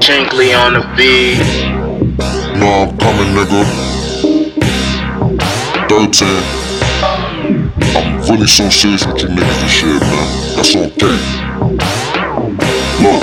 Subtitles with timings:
[0.00, 1.38] Chink Lee on the beat.
[2.58, 3.64] No, I'm coming, nigga.
[5.88, 6.28] 13.
[7.94, 10.56] I'm really so serious with you niggas this shit, man.
[10.56, 11.18] That's okay.
[13.02, 13.22] Look.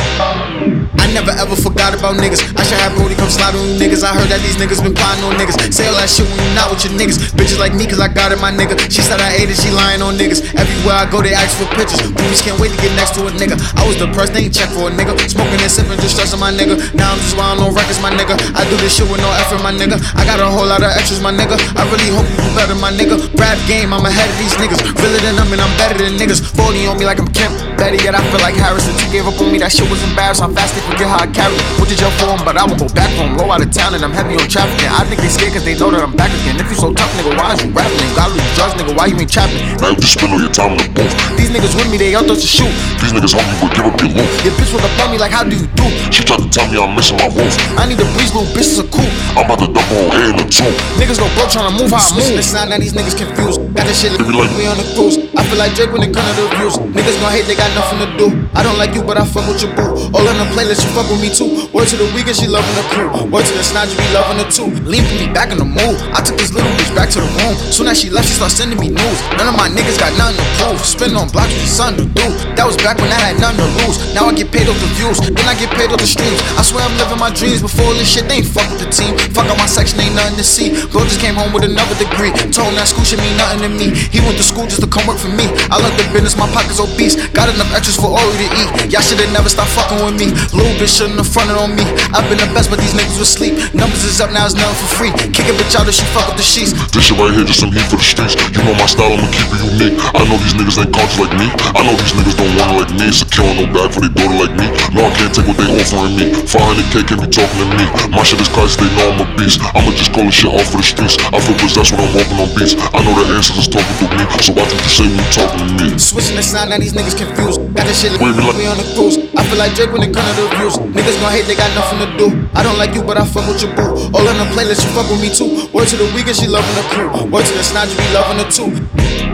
[1.02, 1.56] I never ever
[1.94, 2.42] about niggas.
[2.58, 4.02] I should have Brody come slide on niggas.
[4.02, 5.56] I heard that these niggas been plotting on niggas.
[5.70, 7.20] Say all that shit when you not with your niggas.
[7.38, 8.76] Bitches like me, cause I got it, my nigga.
[8.90, 10.42] She said I ate it, she lying on niggas.
[10.58, 12.02] Everywhere I go, they ask for pictures.
[12.02, 13.56] Boobies can't wait to get next to a nigga.
[13.78, 15.14] I was depressed, they ain't check for a nigga.
[15.30, 16.76] Smoking and sipping, just stressing my nigga.
[16.98, 18.34] Now I'm just wild on records, my nigga.
[18.58, 20.02] I do this shit with no effort, my nigga.
[20.18, 21.62] I got a whole lot of extras, my nigga.
[21.78, 23.22] I really hope you do better, my nigga.
[23.38, 24.82] Rap game, I'm ahead of these niggas.
[24.98, 26.42] Realer than them, and I'm better than niggas.
[26.58, 27.54] 40 on me like I'm Kemp.
[27.78, 28.98] Better yet, I feel like Harrison.
[28.98, 30.50] You gave up on me, that shit was embarrassing.
[30.50, 31.54] I'm fast, they forget how I carry.
[31.77, 33.38] Went to jail for him, but I won't go back home.
[33.38, 34.90] Low out of town, and I'm heavy on trafficking.
[34.90, 36.58] I think they scared cause they know that I'm back again.
[36.58, 38.00] If you so tough, nigga, why is you rapping?
[38.02, 39.60] And got lose drugs, nigga, why you ain't trapping?
[39.82, 41.14] Now you just spend all your time in the booth.
[41.38, 42.72] These niggas with me, they out there to shoot.
[43.04, 44.30] These niggas hungry, but give up your loot.
[44.48, 45.88] Your bitch wanna play me like, how do you do?
[46.10, 47.54] She tried to tell me I'm missing my wolf.
[47.78, 49.10] I need to breeze, little bitches are cool.
[49.38, 50.74] I'm about to dump her head in the tomb.
[50.98, 52.38] Niggas go broke tryna move how I move.
[52.40, 53.62] It's not that these niggas confused.
[53.76, 55.18] Got this shit like like- we on the cruise.
[55.38, 56.76] I feel like Drake when it come to the views.
[56.96, 58.28] Niggas gon' hate, they got nothing to do.
[58.56, 60.10] I don't like you, but I fuck with your boo.
[60.16, 61.67] All on the playlist, you fuck with me too.
[61.74, 63.12] Word to the weekend, she loving the crew.
[63.28, 64.72] Word to the you be loving too.
[64.88, 66.00] Lean for me back in the mood.
[66.16, 67.56] I took this little bitch back to the room.
[67.72, 69.20] Soon as she left, she start sending me news.
[69.36, 70.80] None of my niggas got nothing to prove.
[70.80, 72.28] Spin on blocks with something to do.
[72.56, 74.00] That was back when I had nothing to lose.
[74.16, 76.40] Now I get paid off the views, then I get paid off the streams.
[76.56, 77.60] I swear I'm living my dreams.
[77.60, 79.14] Before this shit, they ain't fuck with the team.
[79.38, 80.74] Fuck out my section, ain't nothing to see.
[80.90, 82.34] Bro just came home with another degree.
[82.50, 83.94] Told him that school should mean nothing to me.
[83.94, 85.46] He went to school just to come work for me.
[85.70, 87.14] I love the business, my pockets obese.
[87.38, 88.90] Got enough extras for all to eat.
[88.90, 90.34] Y'all should've never stopped fucking with me.
[90.58, 91.86] Little bitch shouldn't have fronted on me.
[92.18, 93.54] I've been the best, but these niggas was sleep.
[93.78, 95.14] Numbers is up now, it's nothing for free.
[95.30, 96.74] Kick a bitch out if she fuck with the sheets.
[96.90, 98.34] This shit right here just some heat for the streets.
[98.58, 100.02] You know my style, I'ma keep it unique.
[100.18, 101.46] I know these niggas ain't conscious like me.
[101.78, 103.14] I know these niggas don't want like me.
[103.14, 104.66] Secure no bag for they daughter like me.
[104.98, 106.26] No, I can't take what they offering me.
[106.50, 107.86] 500k can't be talking to me.
[108.10, 109.60] My shit is Christ, they know I'm a beast.
[109.76, 111.18] I'ma just call this shit off for the streets.
[111.34, 112.74] I feel possessed when I'm walking on beats.
[112.80, 114.24] I know the answers is talking through me.
[114.40, 115.88] So watch what you say when you talking to me.
[116.00, 117.60] Switching the sound, now these niggas confused.
[117.76, 119.18] Got this shit like we like- on the cruise.
[119.36, 120.76] I feel like Drake when it come to the views.
[120.96, 122.28] Niggas gon' hate, they got nothing to do.
[122.56, 124.12] I don't like you, but I fuck with your boo.
[124.16, 125.68] All on the playlist, you fuck with me too.
[125.76, 127.10] Word to the weekend, she loving the crew.
[127.32, 129.27] Word to the snot, you be loving her too.